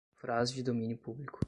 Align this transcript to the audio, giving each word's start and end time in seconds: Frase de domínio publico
Frase 0.15 0.55
de 0.55 0.63
domínio 0.63 0.97
publico 0.97 1.39